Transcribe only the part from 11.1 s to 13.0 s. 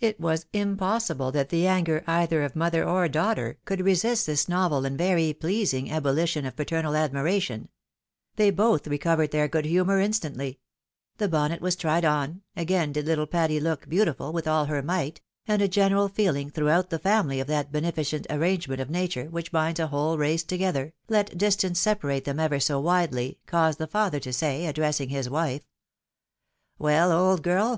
the bonnet was again tried on, again